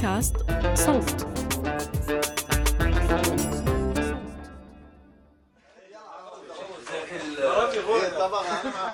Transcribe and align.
بودكاست 0.00 0.36
صوت. 0.74 1.26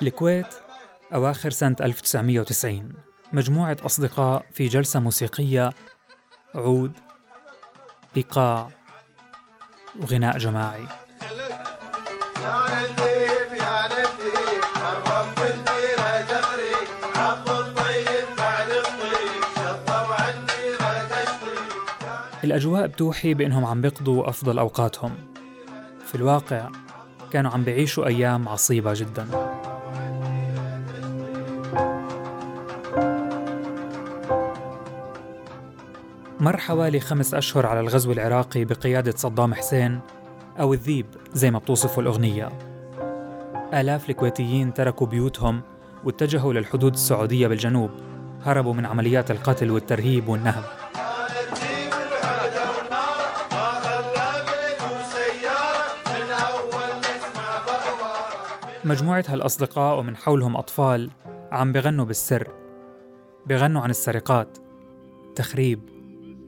الكويت 0.03 0.47
أواخر 1.15 1.51
سنة 1.51 1.77
1990 1.81 2.93
مجموعة 3.33 3.77
أصدقاء 3.87 4.47
في 4.53 4.69
جلسة 4.69 5.01
موسيقية 5.01 5.71
عود 6.55 6.93
إيقاع 8.17 8.69
وغناء 10.01 10.39
جماعي. 10.39 10.87
الأجواء 22.57 22.87
بتوحي 22.87 23.35
بأنهم 23.35 23.65
عم 23.65 23.81
بيقضوا 23.81 24.29
أفضل 24.29 24.59
أوقاتهم. 24.59 25.11
في 26.07 26.15
الواقع 26.15 26.69
كانوا 27.33 27.51
عم 27.51 27.65
بيعيشوا 27.65 28.07
أيام 28.07 28.49
عصيبة 28.49 28.93
جدا. 28.95 29.27
مر 36.41 36.57
حوالي 36.57 37.01
خمس 37.01 37.35
أشهر 37.35 37.67
على 37.67 37.81
الغزو 37.81 38.13
العراقي 38.13 38.65
بقيادة 38.65 39.13
صدام 39.17 39.55
حسين 39.55 40.01
أو 40.61 40.75
الذيب 40.75 41.07
زي 41.33 41.51
ما 41.51 41.59
بتوصفه 41.59 42.01
الأغنية. 42.01 42.49
آلاف 43.75 44.11
الكويتيين 44.11 44.75
تركوا 44.75 45.07
بيوتهم 45.07 45.61
واتجهوا 46.05 46.53
للحدود 46.53 46.93
السعودية 46.93 47.47
بالجنوب 47.49 47.91
هربوا 48.45 48.75
من 48.75 48.87
عمليات 48.87 49.31
القتل 49.31 49.71
والترهيب 49.71 50.29
والنهب. 50.29 50.86
مجموعة 58.87 59.25
هالأصدقاء 59.29 59.99
ومن 59.99 60.17
حولهم 60.17 60.57
أطفال 60.57 61.11
عم 61.53 61.73
بغنوا 61.73 62.05
بالسر 62.05 62.49
بغنوا 63.47 63.83
عن 63.83 63.91
السرقات 63.91 64.59
التخريب 65.29 65.81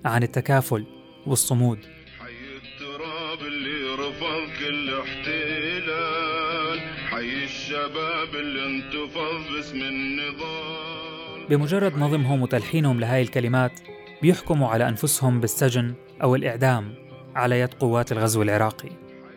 عن 0.05 0.23
التكافل 0.23 0.87
والصمود. 1.27 1.79
حي 2.19 2.33
التراب 2.57 3.47
اللي 3.47 3.95
رفض 3.95 4.59
كل 4.59 4.95
احتلال 5.01 6.81
حي 7.11 7.45
الشباب 7.45 8.35
اللي 8.35 8.67
انتفض 8.67 9.55
باسم 9.55 9.77
النضال. 9.77 11.47
بمجرد 11.51 11.99
نظمهم 11.99 12.43
وتلحينهم 12.43 13.01
لهاي 13.01 13.23
الكلمات 13.23 13.81
بيحكموا 14.23 14.69
على 14.69 14.89
أنفسهم 14.89 15.41
بالسجن 15.41 15.95
أو 16.23 16.35
الإعدام 16.35 16.95
على 17.35 17.61
يد 17.61 17.75
قوات 17.75 18.13
الغزو 18.13 18.43
العراقي. 18.43 18.91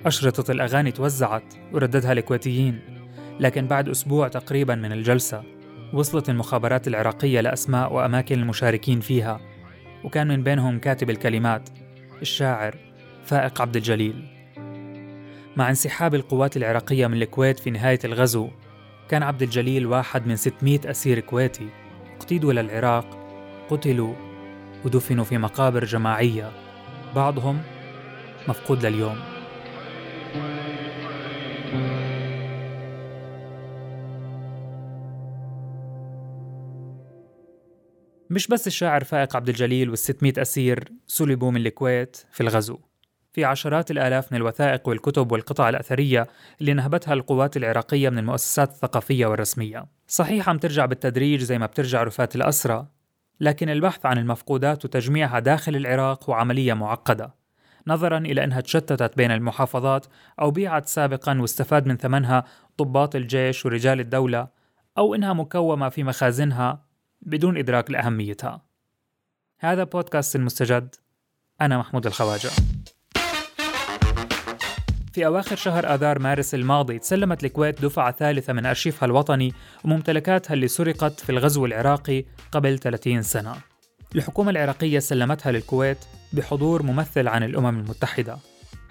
أشرطة 0.06 0.52
الأغاني 0.52 0.92
توزعت 0.92 1.54
ورددها 1.74 2.12
الكويتيين. 2.12 2.91
لكن 3.40 3.68
بعد 3.68 3.90
أسبوع 3.90 4.28
تقريبا 4.28 4.76
من 4.76 4.92
الجلسة 4.92 5.44
وصلت 5.94 6.30
المخابرات 6.30 6.88
العراقية 6.88 7.42
لأسماء 7.42 7.94
وأماكن 7.94 8.40
المشاركين 8.40 9.00
فيها 9.00 9.40
وكان 10.04 10.28
من 10.28 10.44
بينهم 10.44 10.80
كاتب 10.80 11.10
الكلمات 11.10 11.70
الشاعر 12.22 12.76
فائق 13.26 13.62
عبد 13.62 13.76
الجليل. 13.76 14.28
مع 15.58 15.70
انسحاب 15.70 16.16
القوات 16.16 16.58
العراقية 16.58 17.08
من 17.08 17.22
الكويت 17.22 17.60
في 17.60 17.70
نهاية 17.72 18.00
الغزو 18.06 18.50
كان 19.10 19.24
عبد 19.24 19.42
الجليل 19.42 19.86
واحد 19.86 20.28
من 20.28 20.36
600 20.36 20.80
أسير 20.86 21.20
كويتي 21.20 21.70
اقتيدوا 22.18 22.54
للعراق 22.54 23.06
قتلوا 23.70 24.14
ودفنوا 24.86 25.24
في 25.24 25.38
مقابر 25.38 25.86
جماعية 25.86 26.52
بعضهم 27.16 27.62
مفقود 28.48 28.86
لليوم. 28.86 29.31
مش 38.32 38.48
بس 38.48 38.68
الشاعر 38.68 39.04
فائق 39.04 39.36
عبد 39.36 39.50
الجليل 39.50 39.98
وال600 39.98 40.40
أسير 40.40 40.92
سلبوا 41.08 41.52
من 41.52 41.66
الكويت 41.66 42.26
في 42.32 42.42
الغزو. 42.42 42.80
في 43.34 43.46
عشرات 43.46 43.92
الآلاف 43.92 44.32
من 44.32 44.38
الوثائق 44.38 44.88
والكتب 44.88 45.32
والقطع 45.32 45.70
الأثرية 45.70 46.28
اللي 46.62 46.74
نهبتها 46.74 47.14
القوات 47.14 47.58
العراقية 47.58 48.10
من 48.10 48.18
المؤسسات 48.18 48.70
الثقافية 48.70 49.26
والرسمية. 49.26 49.86
صحيح 50.08 50.50
عم 50.50 50.58
ترجع 50.58 50.86
بالتدريج 50.86 51.42
زي 51.42 51.58
ما 51.58 51.66
بترجع 51.66 52.04
رفات 52.04 52.36
الأسرى 52.36 52.88
لكن 53.40 53.70
البحث 53.70 54.06
عن 54.06 54.18
المفقودات 54.18 54.86
وتجميعها 54.86 55.40
داخل 55.40 55.76
العراق 55.76 56.30
هو 56.30 56.34
عملية 56.34 56.74
معقدة 56.74 57.36
نظرا 57.88 58.18
إلى 58.18 58.44
أنها 58.44 58.62
تشتتت 58.62 59.18
بين 59.18 59.32
المحافظات 59.32 60.06
أو 60.40 60.52
بيعت 60.52 60.88
سابقا 60.88 61.42
واستفاد 61.42 61.88
من 61.88 61.98
ثمنها 61.98 62.44
ضباط 62.80 63.16
الجيش 63.16 63.66
ورجال 63.66 64.00
الدولة 64.00 64.48
أو 64.98 65.16
إنها 65.16 65.34
مكومة 65.34 65.90
في 65.90 66.04
مخازنها 66.04 66.91
بدون 67.22 67.58
إدراك 67.58 67.92
لأهميتها. 67.92 68.62
هذا 69.60 69.84
بودكاست 69.84 70.36
المستجد. 70.36 70.96
أنا 71.62 71.78
محمود 71.78 72.06
الخواجة. 72.06 72.50
في 75.14 75.26
أواخر 75.26 75.56
شهر 75.56 75.94
آذار 75.94 76.20
مارس 76.20 76.56
الماضي 76.56 77.00
تسلمت 77.00 77.44
الكويت 77.44 77.82
دفعة 77.82 78.12
ثالثة 78.12 78.54
من 78.54 78.66
أرشيفها 78.66 79.06
الوطني 79.06 79.54
وممتلكاتها 79.84 80.54
اللي 80.54 80.68
سرقت 80.68 81.20
في 81.20 81.30
الغزو 81.30 81.66
العراقي 81.66 82.26
قبل 82.52 82.80
30 82.80 83.22
سنة. 83.22 83.56
الحكومة 84.16 84.52
العراقية 84.52 85.00
سلمتها 85.00 85.52
للكويت 85.52 85.98
بحضور 86.34 86.84
ممثل 86.84 87.28
عن 87.28 87.44
الأمم 87.44 87.80
المتحدة. 87.80 88.38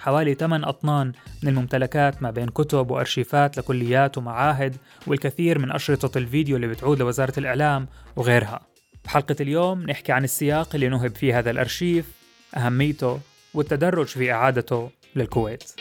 حوالي 0.00 0.34
8 0.34 0.68
أطنان 0.68 1.12
من 1.42 1.48
الممتلكات 1.48 2.22
ما 2.22 2.30
بين 2.30 2.48
كتب 2.48 2.90
وأرشيفات 2.90 3.58
لكليات 3.58 4.18
ومعاهد 4.18 4.76
والكثير 5.06 5.58
من 5.58 5.72
أشرطة 5.72 6.18
الفيديو 6.18 6.56
اللي 6.56 6.66
بتعود 6.66 6.98
لوزارة 6.98 7.32
الإعلام 7.38 7.88
وغيرها. 8.16 8.60
بحلقة 9.04 9.36
اليوم 9.40 9.82
نحكي 9.82 10.12
عن 10.12 10.24
السياق 10.24 10.74
اللي 10.74 10.88
نهب 10.88 11.16
فيه 11.16 11.38
هذا 11.38 11.50
الأرشيف 11.50 12.12
أهميته 12.56 13.20
والتدرج 13.54 14.06
في 14.06 14.32
إعادته 14.32 14.90
للكويت. 15.16 15.72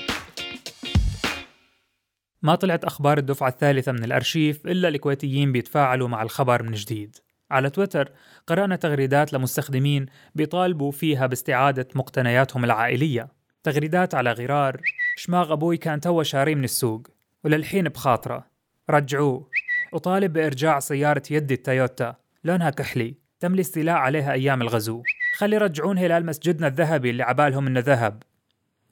ما 2.41 2.55
طلعت 2.55 2.83
أخبار 2.83 3.17
الدفعة 3.17 3.49
الثالثة 3.49 3.91
من 3.91 4.03
الأرشيف 4.03 4.65
إلا 4.65 4.87
الكويتيين 4.87 5.51
بيتفاعلوا 5.51 6.07
مع 6.07 6.21
الخبر 6.21 6.63
من 6.63 6.71
جديد. 6.71 7.15
على 7.51 7.69
تويتر 7.69 8.11
قرأنا 8.47 8.75
تغريدات 8.75 9.33
لمستخدمين 9.33 10.05
بيطالبوا 10.35 10.91
فيها 10.91 11.27
باستعادة 11.27 11.87
مقتنياتهم 11.95 12.63
العائلية. 12.63 13.38
تغريدات 13.63 14.15
على 14.15 14.31
غرار 14.31 14.81
شماغ 15.15 15.53
أبوي 15.53 15.77
كان 15.77 15.99
توا 16.01 16.23
شاريه 16.23 16.55
من 16.55 16.63
السوق 16.63 17.07
وللحين 17.43 17.89
بخاطره. 17.89 18.45
رجعوه. 18.89 19.47
وطالب 19.93 20.33
بإرجاع 20.33 20.79
سيارة 20.79 21.23
يدي 21.31 21.53
التويوتا. 21.53 22.15
لونها 22.43 22.69
كحلي. 22.69 23.15
تم 23.39 23.53
الاستيلاء 23.53 23.95
عليها 23.95 24.31
أيام 24.31 24.61
الغزو. 24.61 25.03
خلي 25.37 25.55
يرجعون 25.55 25.97
هلال 25.97 26.25
مسجدنا 26.25 26.67
الذهبي 26.67 27.09
اللي 27.09 27.23
عبالهم 27.23 27.67
إنه 27.67 27.79
ذهب. 27.79 28.23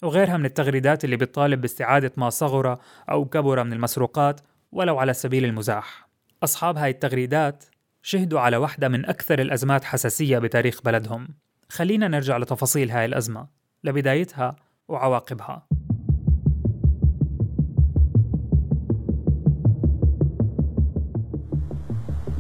وغيرها 0.04 0.38
من 0.38 0.46
التغريدات 0.46 1.06
اللي 1.06 1.18
بتطالب 1.18 1.62
باستعادة 1.62 2.12
ما 2.18 2.30
صغر 2.30 2.80
أو 3.10 3.26
كبر 3.26 3.64
من 3.64 3.74
المسروقات 3.74 4.42
ولو 4.72 4.98
على 4.98 5.14
سبيل 5.14 5.46
المزاح. 5.46 6.08
أصحاب 6.44 6.78
هاي 6.78 6.90
التغريدات 6.90 7.64
شهدوا 8.02 8.40
على 8.40 8.58
واحدة 8.58 8.88
من 8.88 9.06
أكثر 9.06 9.42
الأزمات 9.42 9.84
حساسية 9.84 10.40
بتاريخ 10.40 10.82
بلدهم. 10.82 11.28
خلينا 11.70 12.08
نرجع 12.08 12.38
لتفاصيل 12.38 12.92
هاي 12.92 13.06
الأزمة. 13.06 13.57
لبدايتها 13.84 14.56
وعواقبها. 14.88 15.68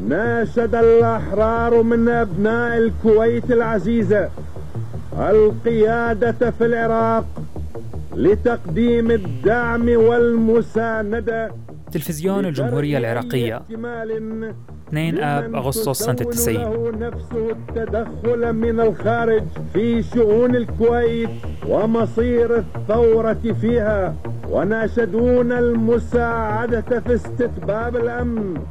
ناشد 0.08 0.76
الأحرار 0.76 1.84
من 1.84 2.09
أبناء 2.09 2.78
الكويت 2.78 3.52
العزيزة 3.52 4.29
القيادة 5.20 6.52
في 6.52 6.66
العراق 6.66 7.26
لتقديم 8.16 9.11
الدعم 9.11 9.90
والمساندة 9.90 11.52
تلفزيون 11.91 12.46
الجمهورية 12.46 12.97
العراقية. 12.97 13.61
2 14.87 15.19
آب 15.19 15.55
أغسطس 15.55 15.99
سنة 15.99 16.17
التسعين. 16.22 16.99
نفسه 16.99 17.49
التدخل 17.51 18.53
من 18.53 18.79
الخارج 18.79 19.43
في 19.73 20.03
شؤون 20.03 20.55
الكويت 20.55 21.29
ومصير 21.67 22.57
الثورة 22.57 23.53
فيها 23.61 24.16
وناشدون 24.49 25.51
المساعدة 25.51 26.99
في 26.99 27.16
استتباب 27.16 27.95
الأمن. 27.95 28.61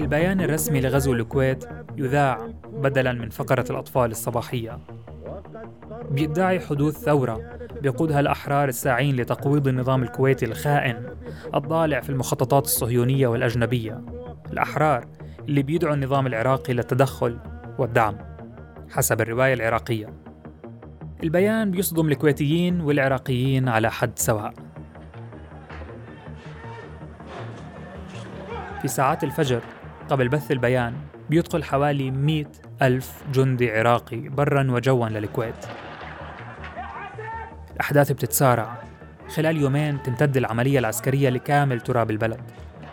البيان 0.00 0.40
الرسمي 0.40 0.80
لغزو 0.80 1.12
الكويت 1.12 1.64
يذاع 1.96 2.38
بدلا 2.72 3.12
من 3.12 3.28
فقرة 3.30 3.64
الأطفال 3.70 4.10
الصباحية. 4.10 4.78
بيدعي 6.10 6.60
حدوث 6.60 6.98
ثورة 6.98 7.40
بيقودها 7.82 8.20
الأحرار 8.20 8.68
الساعين 8.68 9.16
لتقويض 9.16 9.68
النظام 9.68 10.02
الكويتي 10.02 10.44
الخائن 10.44 10.96
الضالع 11.54 12.00
في 12.00 12.10
المخططات 12.10 12.64
الصهيونية 12.64 13.26
والأجنبية. 13.26 14.00
الأحرار 14.52 15.04
اللي 15.48 15.62
بيدعوا 15.62 15.94
النظام 15.94 16.26
العراقي 16.26 16.72
للتدخل 16.72 17.38
والدعم 17.78 18.16
حسب 18.90 19.20
الرواية 19.20 19.54
العراقية. 19.54 20.06
البيان 21.22 21.70
بيصدم 21.70 22.08
الكويتيين 22.08 22.80
والعراقيين 22.80 23.68
على 23.68 23.90
حد 23.90 24.18
سواء. 24.18 24.54
في 28.82 28.88
ساعات 28.88 29.24
الفجر 29.24 29.60
قبل 30.08 30.28
بث 30.28 30.50
البيان 30.50 30.94
بيدخل 31.30 31.64
حوالي 31.64 32.10
100 32.10 32.46
ألف 32.82 33.24
جندي 33.32 33.70
عراقي 33.78 34.28
برا 34.28 34.70
وجوا 34.70 35.08
للكويت. 35.08 35.66
الأحداث 37.74 38.12
بتتسارع. 38.12 38.82
خلال 39.28 39.56
يومين 39.56 40.02
تمتد 40.02 40.36
العملية 40.36 40.78
العسكرية 40.78 41.28
لكامل 41.28 41.80
تراب 41.80 42.10
البلد. 42.10 42.40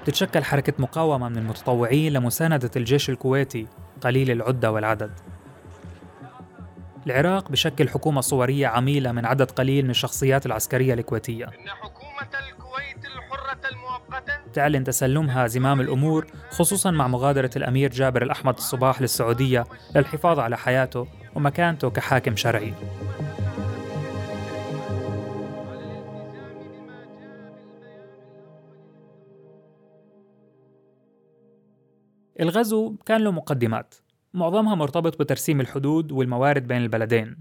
تتشكل 0.06 0.44
حركة 0.44 0.74
مقاومة 0.80 1.30
من 1.30 1.38
المتطوعين 1.38 2.14
لمساندة 2.14 2.72
الجيش 2.76 3.10
الكويتي 3.10 3.68
قليل 4.02 4.32
العدة 4.32 4.72
والعدد. 4.72 5.12
العراق 7.08 7.52
بشكل 7.52 7.90
حكومة 7.90 8.22
صورية 8.22 8.68
عميلة 8.68 9.12
من 9.12 9.26
عدد 9.26 9.52
قليل 9.52 9.84
من 9.84 9.90
الشخصيات 9.90 10.46
العسكرية 10.46 10.94
الكويتية. 10.94 11.46
إن 11.46 11.70
حكومة 11.70 12.30
الكويت 12.50 13.06
الحرة 13.06 13.70
المؤقتة 13.72 14.34
تعلن 14.54 14.84
تسلمها 14.84 15.48
زمام 15.48 15.82
الأمور 15.82 16.28
خصوصا 16.50 16.92
مع 16.92 17.08
مغادرة 17.08 17.52
الأمير 17.56 17.92
جابر 17.92 18.24
الأحمد 18.24 18.58
الصباح 18.58 19.02
للسعودية 19.02 19.64
للحفاظ 19.96 20.40
على 20.40 20.58
حياته 20.58 21.08
ومكانته 21.36 21.90
كحاكم 21.90 22.36
شرعي. 22.36 22.74
الغزو 32.44 32.95
كان 33.06 33.22
له 33.24 33.31
مقدمات. 33.31 33.95
معظمها 34.34 34.75
مرتبط 34.75 35.19
بترسيم 35.19 35.62
الحدود 35.62 36.12
والموارد 36.12 36.68
بين 36.68 36.81
البلدين. 36.81 37.38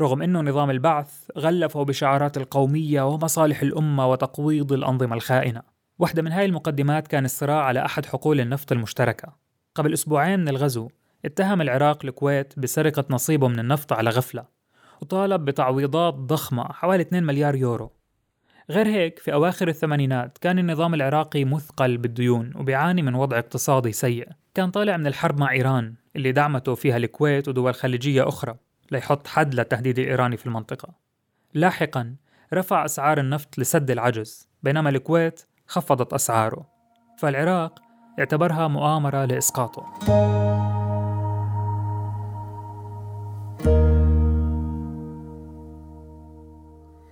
رغم 0.00 0.22
أنه 0.22 0.40
نظام 0.40 0.70
البعث 0.70 1.30
غلفه 1.38 1.82
بشعارات 1.82 2.36
القومية 2.36 3.02
ومصالح 3.02 3.62
الأمة 3.62 4.06
وتقويض 4.06 4.72
الأنظمة 4.72 5.16
الخائنة. 5.16 5.62
واحدة 5.98 6.22
من 6.22 6.32
هاي 6.32 6.44
المقدمات 6.44 7.08
كان 7.08 7.24
الصراع 7.24 7.62
على 7.62 7.84
أحد 7.84 8.06
حقول 8.06 8.40
النفط 8.40 8.72
المشتركة. 8.72 9.32
قبل 9.74 9.92
أسبوعين 9.92 10.40
من 10.40 10.48
الغزو 10.48 10.88
اتهم 11.24 11.60
العراق 11.60 12.04
الكويت 12.04 12.58
بسرقة 12.58 13.04
نصيبه 13.10 13.48
من 13.48 13.58
النفط 13.58 13.92
على 13.92 14.10
غفلة 14.10 14.44
وطالب 15.02 15.44
بتعويضات 15.44 16.14
ضخمة 16.14 16.64
حوالي 16.64 17.02
2 17.02 17.24
مليار 17.24 17.54
يورو. 17.54 17.92
غير 18.70 18.86
هيك 18.86 19.18
في 19.18 19.32
أواخر 19.32 19.68
الثمانينات 19.68 20.38
كان 20.38 20.58
النظام 20.58 20.94
العراقي 20.94 21.44
مثقل 21.44 21.96
بالديون 21.96 22.52
وبيعاني 22.56 23.02
من 23.02 23.14
وضع 23.14 23.38
اقتصادي 23.38 23.92
سيء. 23.92 24.28
كان 24.54 24.70
طالع 24.70 24.96
من 24.96 25.06
الحرب 25.06 25.40
مع 25.40 25.50
إيران 25.50 25.94
اللي 26.16 26.32
دعمته 26.32 26.74
فيها 26.74 26.96
الكويت 26.96 27.48
ودول 27.48 27.74
خليجية 27.74 28.28
أخرى 28.28 28.54
ليحط 28.90 29.26
حد 29.26 29.54
للتهديد 29.54 29.98
الإيراني 29.98 30.36
في 30.36 30.46
المنطقة. 30.46 30.88
لاحقا 31.54 32.16
رفع 32.54 32.84
أسعار 32.84 33.20
النفط 33.20 33.58
لسد 33.58 33.90
العجز 33.90 34.48
بينما 34.62 34.90
الكويت 34.90 35.42
خفضت 35.66 36.12
أسعاره. 36.12 36.66
فالعراق 37.18 37.82
اعتبرها 38.18 38.68
مؤامرة 38.68 39.24
لإسقاطه. 39.24 40.75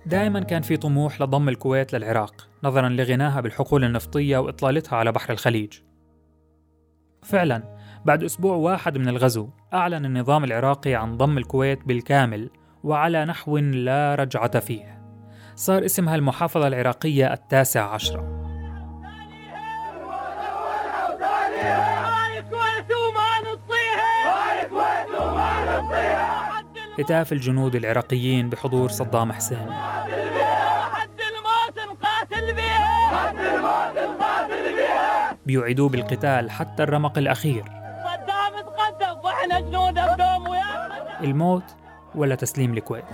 دائما 0.05 0.39
كان 0.39 0.61
في 0.61 0.77
طموح 0.77 1.21
لضم 1.21 1.49
الكويت 1.49 1.93
للعراق 1.93 2.49
نظرا 2.63 2.89
لغناها 2.89 3.41
بالحقول 3.41 3.83
النفطية 3.83 4.37
وإطلالتها 4.37 4.97
على 4.97 5.11
بحر 5.11 5.33
الخليج. 5.33 5.73
فعلا 7.23 7.77
بعد 8.05 8.23
أسبوع 8.23 8.55
واحد 8.55 8.97
من 8.97 9.07
الغزو 9.07 9.49
أعلن 9.73 10.05
النظام 10.05 10.43
العراقي 10.43 10.95
عن 10.95 11.17
ضم 11.17 11.37
الكويت 11.37 11.85
بالكامل 11.85 12.49
وعلى 12.83 13.25
نحو 13.25 13.57
لا 13.57 14.15
رجعة 14.15 14.59
فيه. 14.59 15.01
صار 15.55 15.85
اسمها 15.85 16.15
المحافظة 16.15 16.67
العراقية 16.67 17.33
التاسع 17.33 17.93
عشرة. 17.93 18.44
هتاف 26.99 27.33
الجنود 27.33 27.75
العراقيين 27.75 28.49
بحضور 28.49 28.89
صدام 28.89 29.31
حسين. 29.31 29.69
بيوعدوه 35.45 35.89
بالقتال 35.89 36.51
حتى 36.51 36.83
الرمق 36.83 37.17
الأخير. 37.17 37.63
صدام 37.63 38.53
تقدم 38.65 39.21
بدوم 40.13 40.47
ويا 40.47 41.23
الموت 41.23 41.63
ولا 42.15 42.35
تسليم 42.35 42.73
الكويت 42.73 43.05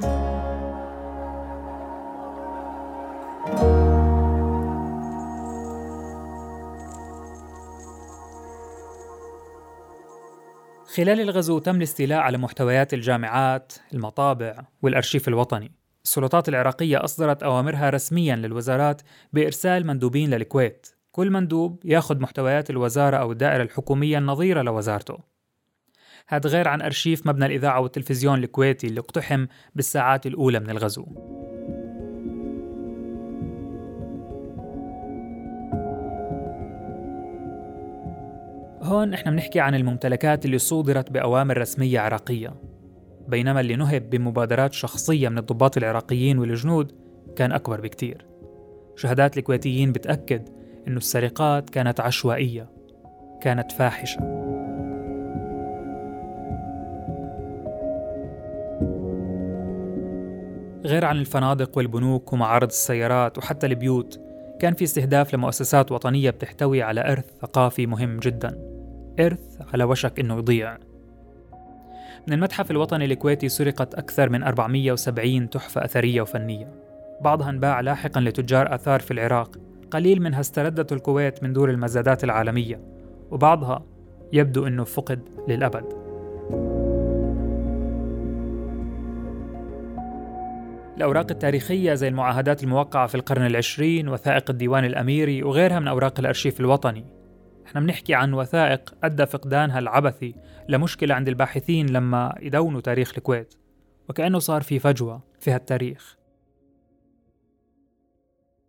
خلال 10.96 11.22
الغزو 11.22 11.60
تم 11.60 11.76
الاستيلاء 11.76 12.20
على 12.20 12.38
محتويات 12.38 12.94
الجامعات، 12.94 13.74
المطابع 13.94 14.64
والأرشيف 14.82 15.28
الوطني. 15.28 15.72
السلطات 16.04 16.50
العراقية 16.50 17.04
أصدرت 17.04 17.44
أوامرها 17.44 17.90
رسميا 17.90 18.36
للوزارات 18.36 19.02
بإرسال 19.34 19.88
مندوبين 19.88 20.30
للكويت. 20.30 20.88
كل 21.12 21.32
مندوب 21.32 21.82
ياخذ 21.86 22.20
محتويات 22.20 22.70
الوزارة 22.70 23.18
أو 23.18 23.32
الدائرة 23.32 23.64
الحكومية 23.64 24.18
النظيرة 24.18 24.62
لوزارته. 24.62 25.18
هذا 26.28 26.50
غير 26.50 26.68
عن 26.68 26.82
أرشيف 26.82 27.28
مبنى 27.28 27.46
الإذاعة 27.46 27.80
والتلفزيون 27.80 28.44
الكويتي 28.44 28.88
اللي 28.88 29.00
اقتحم 29.00 29.46
بالساعات 29.76 30.26
الأولى 30.26 30.60
من 30.60 30.70
الغزو. 30.70 31.06
هون 38.84 39.14
إحنا 39.14 39.32
بنحكي 39.32 39.60
عن 39.60 39.76
الممتلكات 39.76 40.46
اللي 40.46 40.58
صودرت 40.58 41.12
بأوامر 41.12 41.58
رسمية 41.58 42.00
عراقية. 42.00 42.54
بينما 43.28 43.60
اللي 43.60 43.76
نهب 43.76 44.10
بمبادرات 44.10 44.74
شخصية 44.74 45.30
من 45.30 45.38
الضباط 45.38 45.78
العراقيين 45.78 46.40
والجنود 46.40 46.92
كان 47.36 47.52
أكبر 47.52 47.82
بكتير. 47.82 48.26
شهادات 48.96 49.38
الكويتيين 49.38 49.92
بتأكد 49.92 50.50
إنه 50.88 50.98
السرقات 50.98 51.70
كانت 51.70 52.00
عشوائية 52.00 52.70
كانت 53.42 53.72
فاحشة. 53.72 54.20
غير 60.86 61.06
عن 61.06 61.18
الفنادق 61.18 61.78
والبنوك 61.78 62.34
ومعارض 62.34 62.68
السيارات 62.68 63.38
وحتى 63.38 63.68
البيوت 63.68 64.20
كان 64.60 64.74
في 64.74 64.84
استهداف 64.84 65.34
لمؤسسات 65.34 65.92
وطنية 65.92 66.30
بتحتوي 66.30 66.82
على 66.82 67.12
إرث 67.12 67.26
ثقافي 67.42 67.86
مهم 67.86 68.20
جدا. 68.20 68.71
إرث 69.20 69.74
على 69.74 69.84
وشك 69.84 70.20
إنه 70.20 70.38
يضيع. 70.38 70.78
من 72.28 72.34
المتحف 72.34 72.72
الوطني 72.72 73.06
الكويتي 73.06 73.50
سرقت 73.50 73.96
أكثر 73.96 74.30
من 74.30 74.44
470 74.44 75.50
تحفة 75.50 75.86
أثرية 75.86 76.22
وفنية. 76.22 76.68
بعضها 77.22 77.50
انباع 77.50 77.82
لاحقا 77.82 78.22
لتجار 78.22 78.76
آثار 78.76 79.00
في 79.00 79.12
العراق. 79.12 79.58
قليل 79.92 80.22
منها 80.22 80.40
استردته 80.40 80.94
الكويت 80.94 81.44
من 81.44 81.54
دور 81.54 81.70
المزادات 81.70 82.24
العالمية 82.24 82.80
وبعضها 83.32 83.86
يبدو 84.34 84.68
أنه 84.68 84.84
فقد 84.84 85.20
للأبد. 85.48 85.86
الأوراق 90.98 91.32
التاريخية 91.32 91.94
زي 91.94 92.08
المعاهدات 92.08 92.64
الموقعة 92.64 93.08
في 93.08 93.16
القرن 93.16 93.46
العشرين 93.46 94.10
وثائق 94.10 94.50
الديوان 94.50 94.86
الأميري 94.86 95.44
وغيرها 95.44 95.80
من 95.80 95.88
أوراق 95.88 96.20
الأرشيف 96.20 96.60
الوطني. 96.60 97.21
إحنا 97.72 97.82
بنحكي 97.82 98.14
عن 98.14 98.34
وثائق 98.34 98.96
أدى 99.04 99.26
فقدانها 99.26 99.80
العبثي 99.80 100.36
لمشكلة 100.70 101.16
عند 101.16 101.28
الباحثين 101.28 101.90
لما 101.90 102.36
يدونوا 102.40 102.82
تاريخ 102.82 103.14
الكويت 103.18 103.54
وكأنه 104.10 104.40
صار 104.40 104.62
في 104.62 104.80
فجوة 104.80 105.24
في 105.40 105.52
هالتاريخ. 105.52 106.18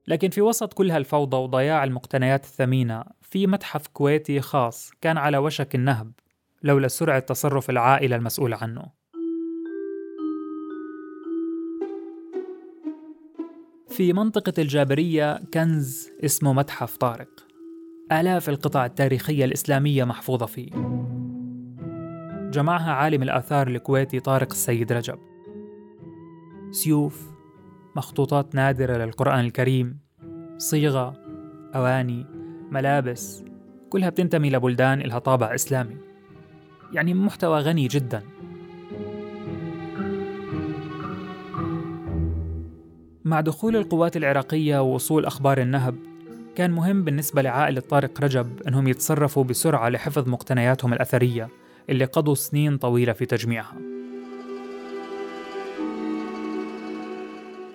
لكن 0.08 0.30
في 0.30 0.40
وسط 0.40 0.72
كل 0.72 0.90
هالفوضى 0.90 1.36
وضياع 1.36 1.84
المقتنيات 1.84 2.44
الثمينة 2.44 3.04
في 3.22 3.46
متحف 3.46 3.86
كويتي 3.86 4.40
خاص 4.40 4.90
كان 5.00 5.18
على 5.18 5.38
وشك 5.38 5.74
النهب 5.74 6.12
لولا 6.62 6.88
سرعة 6.88 7.18
تصرف 7.18 7.70
العائلة 7.70 8.16
المسؤولة 8.16 8.56
عنه. 8.56 8.86
في 13.88 14.12
منطقة 14.12 14.52
الجابرية 14.58 15.40
كنز 15.54 16.10
اسمه 16.24 16.52
متحف 16.52 16.96
طارق. 16.96 17.51
آلاف 18.12 18.48
القطع 18.48 18.86
التاريخية 18.86 19.44
الإسلامية 19.44 20.04
محفوظة 20.04 20.46
فيه. 20.46 20.70
جمعها 22.50 22.92
عالم 22.92 23.22
الآثار 23.22 23.68
الكويتي 23.68 24.20
طارق 24.20 24.50
السيد 24.50 24.92
رجب. 24.92 25.18
سيوف 26.70 27.30
مخطوطات 27.96 28.54
نادرة 28.54 28.96
للقرآن 29.04 29.40
الكريم 29.40 29.98
صيغة 30.58 31.14
أواني 31.74 32.26
ملابس 32.70 33.44
كلها 33.90 34.08
بتنتمي 34.08 34.50
لبلدان 34.50 35.00
إلها 35.00 35.18
طابع 35.18 35.54
إسلامي. 35.54 35.96
يعني 36.92 37.14
محتوى 37.14 37.60
غني 37.60 37.88
جدا. 37.88 38.22
مع 43.24 43.40
دخول 43.40 43.76
القوات 43.76 44.16
العراقية 44.16 44.82
ووصول 44.82 45.26
أخبار 45.26 45.60
النهب 45.60 45.94
كان 46.56 46.70
مهم 46.70 47.04
بالنسبة 47.04 47.42
لعائلة 47.42 47.80
طارق 47.80 48.20
رجب 48.20 48.62
أنهم 48.68 48.88
يتصرفوا 48.88 49.44
بسرعة 49.44 49.88
لحفظ 49.88 50.28
مقتنياتهم 50.28 50.92
الأثرية 50.92 51.48
اللي 51.90 52.04
قضوا 52.04 52.34
سنين 52.34 52.78
طويلة 52.78 53.12
في 53.12 53.26
تجميعها. 53.26 53.76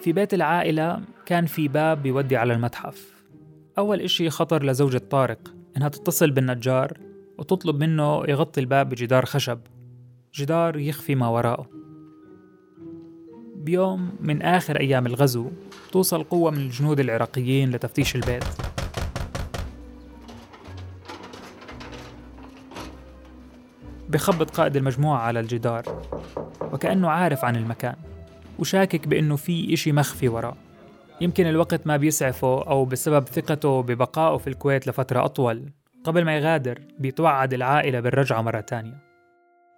في 0.01 0.13
بيت 0.13 0.33
العائلة 0.33 1.01
كان 1.25 1.45
في 1.45 1.67
باب 1.67 2.03
بيودي 2.03 2.37
على 2.37 2.53
المتحف. 2.53 3.13
أول 3.77 4.01
إشي 4.01 4.29
خطر 4.29 4.63
لزوجة 4.65 4.97
طارق 4.97 5.53
إنها 5.77 5.89
تتصل 5.89 6.31
بالنجار 6.31 6.97
وتطلب 7.37 7.83
منه 7.83 8.23
يغطي 8.27 8.61
الباب 8.61 8.89
بجدار 8.89 9.25
خشب. 9.25 9.59
جدار 10.33 10.77
يخفي 10.77 11.15
ما 11.15 11.27
وراءه. 11.27 11.76
بيوم 13.67 14.11
من 14.19 14.41
آخر 14.41 14.79
أيام 14.79 15.05
الغزو 15.05 15.51
توصل 15.91 16.23
قوة 16.23 16.51
من 16.51 16.57
الجنود 16.57 16.99
العراقيين 16.99 17.71
لتفتيش 17.71 18.15
البيت. 18.15 18.43
بخبط 24.09 24.49
قائد 24.49 24.75
المجموعة 24.75 25.19
على 25.19 25.39
الجدار 25.39 25.83
وكأنه 26.61 27.09
عارف 27.09 27.45
عن 27.45 27.55
المكان 27.55 27.95
وشاكك 28.59 29.07
بأنه 29.07 29.35
في 29.35 29.73
إشي 29.73 29.91
مخفي 29.91 30.29
وراه. 30.29 30.55
يمكن 31.21 31.47
الوقت 31.47 31.87
ما 31.87 31.97
بيسعفه 31.97 32.63
أو 32.63 32.85
بسبب 32.85 33.27
ثقته 33.27 33.81
ببقائه 33.81 34.37
في 34.37 34.47
الكويت 34.47 34.87
لفترة 34.87 35.25
أطول 35.25 35.69
قبل 36.03 36.25
ما 36.25 36.37
يغادر 36.37 36.79
بيتوعد 36.99 37.53
العائلة 37.53 37.99
بالرجعة 37.99 38.41
مرة 38.41 38.59
تانية. 38.59 38.97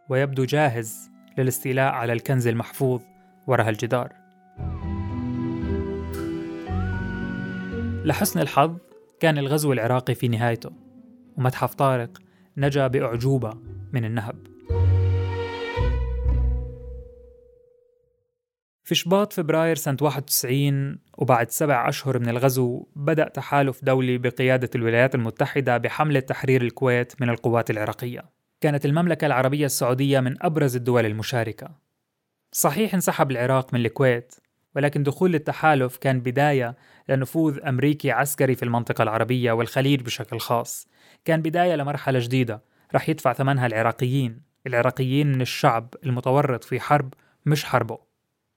ويبدو 0.10 0.46
جاهز 0.46 1.12
للاستيلاء 1.38 1.92
على 1.92 2.14
الكنز 2.14 2.48
المحفوظ. 2.48 3.02
وراء 3.50 3.70
الجدار. 3.70 4.14
لحسن 8.06 8.40
الحظ 8.40 8.78
كان 9.20 9.38
الغزو 9.38 9.74
العراقي 9.74 10.16
في 10.16 10.28
نهايته 10.28 10.72
ومتحف 11.38 11.74
طارق 11.74 12.18
نجا 12.58 12.88
بأعجوبة 12.88 13.54
من 13.94 14.06
النهب. 14.06 14.48
في 18.84 18.96
شباط 18.96 19.34
فبراير 19.34 19.76
سنة 19.76 19.98
91 20.02 21.00
وبعد 21.18 21.52
سبع 21.52 21.90
أشهر 21.90 22.20
من 22.20 22.30
الغزو 22.30 22.88
بدأ 22.96 23.28
تحالف 23.28 23.84
دولي 23.84 24.18
بقيادة 24.18 24.70
الولايات 24.76 25.16
المتحدة 25.16 25.78
بحملة 25.78 26.20
تحرير 26.20 26.62
الكويت 26.62 27.22
من 27.22 27.30
القوات 27.30 27.70
العراقية. 27.70 28.26
كانت 28.62 28.86
المملكة 28.86 29.26
العربية 29.26 29.66
السعودية 29.66 30.20
من 30.20 30.44
أبرز 30.44 30.76
الدول 30.76 31.06
المشاركة. 31.06 31.89
صحيح 32.52 32.94
انسحب 32.94 33.32
العراق 33.32 33.74
من 33.74 33.86
الكويت 33.86 34.36
ولكن 34.76 35.04
دخول 35.04 35.36
التحالف 35.36 35.98
كان 35.98 36.20
بداية 36.20 36.76
لنفوذ 37.10 37.60
أمريكي 37.68 38.12
عسكري 38.12 38.56
في 38.56 38.64
المنطقة 38.64 39.02
العربية 39.02 39.52
والخليج 39.52 40.02
بشكل 40.02 40.40
خاص. 40.40 40.88
كان 41.26 41.42
بداية 41.42 41.76
لمرحلة 41.76 42.20
جديدة 42.20 42.64
رح 42.96 43.10
يدفع 43.10 43.34
ثمنها 43.34 43.68
العراقيين 43.68 44.42
العراقيين 44.68 45.32
من 45.32 45.42
الشعب 45.42 45.94
المتورط 46.06 46.64
في 46.64 46.80
حرب 46.80 47.14
مش 47.46 47.66
حربه. 47.66 47.98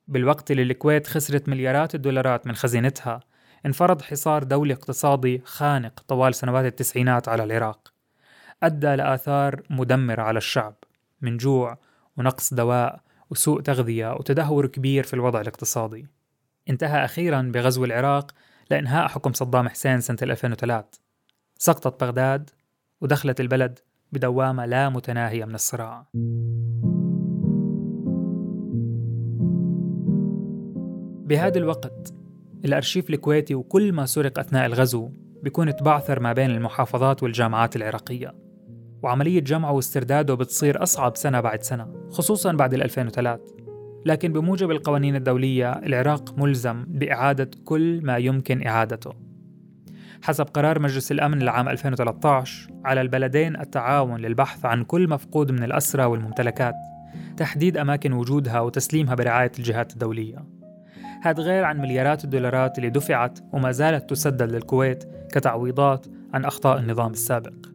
بالوقت 0.08 0.50
اللي 0.50 0.62
الكويت 0.62 1.06
خسرت 1.06 1.48
مليارات 1.48 1.94
الدولارات 1.94 2.46
من 2.46 2.54
خزينتها 2.54 3.20
انفرض 3.66 4.02
حصار 4.02 4.42
دولي 4.42 4.74
اقتصادي 4.74 5.42
خانق 5.44 6.00
طوال 6.08 6.34
سنوات 6.34 6.64
التسعينات 6.64 7.28
على 7.28 7.44
العراق. 7.44 7.92
أدى 8.62 8.96
لآثار 8.96 9.62
مدمرة 9.70 10.22
على 10.22 10.38
الشعب 10.38 10.74
من 11.20 11.36
جوع 11.36 11.78
ونقص 12.16 12.54
دواء 12.54 13.00
وسوء 13.32 13.60
تغذية 13.60 14.12
وتدهور 14.12 14.66
كبير 14.66 15.04
في 15.04 15.14
الوضع 15.14 15.40
الاقتصادي. 15.40 16.06
انتهى 16.70 17.04
أخيرا 17.04 17.42
بغزو 17.54 17.84
العراق 17.84 18.30
لإنهاء 18.70 19.08
حكم 19.08 19.32
صدام 19.32 19.68
حسين 19.68 20.00
سنة 20.00 20.18
2003 20.22 21.00
سقطت 21.58 22.04
بغداد 22.04 22.50
ودخلت 23.00 23.40
البلد 23.40 23.78
بدوامة 24.12 24.66
لا 24.66 24.88
متناهية 24.88 25.44
من 25.44 25.54
الصراع. 25.54 26.06
بهذا 31.26 31.58
الوقت 31.58 32.14
الأرشيف 32.64 33.10
الكويتي 33.10 33.54
وكل 33.54 33.92
ما 33.92 34.06
سرق 34.06 34.38
أثناء 34.38 34.66
الغزو 34.66 35.10
بيكون 35.42 35.76
تبعثر 35.76 36.20
ما 36.20 36.32
بين 36.32 36.50
المحافظات 36.50 37.22
والجامعات 37.22 37.76
العراقية. 37.76 38.51
وعملية 39.02 39.40
جمعه 39.40 39.72
واسترداده 39.72 40.34
بتصير 40.34 40.82
أصعب 40.82 41.16
سنة 41.16 41.40
بعد 41.40 41.62
سنة 41.62 42.08
خصوصا 42.10 42.52
بعد 42.52 42.74
2003 42.74 43.62
لكن 44.06 44.32
بموجب 44.32 44.70
القوانين 44.70 45.16
الدولية 45.16 45.72
العراق 45.72 46.38
ملزم 46.38 46.84
بإعادة 46.88 47.50
كل 47.64 48.00
ما 48.04 48.16
يمكن 48.16 48.66
إعادته. 48.66 49.12
حسب 50.22 50.44
قرار 50.44 50.78
مجلس 50.78 51.12
الأمن 51.12 51.38
لعام 51.38 51.68
2013 51.68 52.70
على 52.84 53.00
البلدين 53.00 53.60
التعاون 53.60 54.20
للبحث 54.20 54.64
عن 54.64 54.84
كل 54.84 55.08
مفقود 55.08 55.52
من 55.52 55.62
الأسرى 55.62 56.04
والممتلكات 56.04 56.74
تحديد 57.36 57.76
أماكن 57.76 58.12
وجودها 58.12 58.60
وتسليمها 58.60 59.14
برعاية 59.14 59.52
الجهات 59.58 59.92
الدولية. 59.92 60.44
هذا 61.22 61.42
غير 61.42 61.64
عن 61.64 61.80
مليارات 61.80 62.24
الدولارات 62.24 62.78
اللي 62.78 62.90
دفعت 62.90 63.38
وما 63.52 63.72
زالت 63.72 64.10
تسدد 64.10 64.52
للكويت 64.52 65.04
كتعويضات 65.32 66.06
عن 66.34 66.44
أخطاء 66.44 66.78
النظام 66.78 67.10
السابق. 67.10 67.71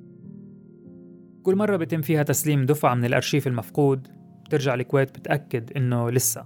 كل 1.48 1.56
مرة 1.56 1.76
بيتم 1.78 2.02
فيها 2.02 2.24
تسليم 2.24 2.66
دفعة 2.66 2.96
من 2.96 3.06
الأرشيف 3.06 3.48
المفقود 3.48 4.08
بترجع 4.46 4.74
الكويت 4.74 5.20
بتأكد 5.20 5.78
إنه 5.78 6.12
لسه 6.12 6.46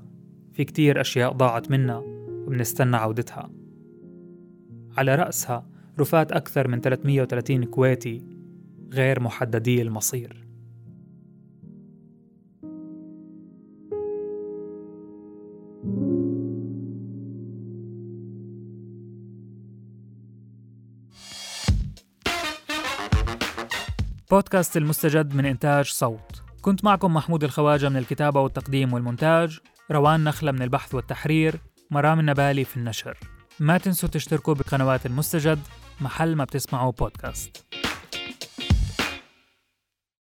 في 0.53 0.63
كتير 0.63 1.01
أشياء 1.01 1.31
ضاعت 1.34 1.72
منا 1.72 1.98
وبنستنى 2.48 2.98
عودتها. 2.98 3.51
على 4.98 5.15
رأسها 5.15 5.67
رفات 6.00 6.31
أكثر 6.31 6.67
من 6.67 6.81
330 6.81 7.63
كويتي 7.63 8.25
غير 8.93 9.20
محددي 9.20 9.81
المصير. 9.81 10.48
بودكاست 24.32 24.78
المستجد 24.78 25.36
من 25.36 25.46
إنتاج 25.46 25.86
صوت. 25.86 26.42
كنت 26.62 26.86
معكم 26.86 27.14
محمود 27.14 27.44
الخواجة 27.44 27.90
من 27.90 27.98
الكتابة 27.98 28.42
والتقديم 28.42 28.94
والمونتاج 28.94 29.60
روان 29.92 30.24
نخلة 30.24 30.52
من 30.52 30.62
البحث 30.62 30.96
والتحرير 30.96 31.56
مرام 31.92 32.20
النبالي 32.20 32.66
في 32.66 32.78
النشر. 32.78 33.18
ما 33.60 33.78
تنسوا 33.78 34.10
تشتركوا 34.10 34.54
بقنوات 34.54 35.06
المستجد 35.06 35.60
محل 36.02 36.36
ما 36.36 36.44
بتسمعوا 36.44 36.92
بودكاست. 36.92 37.66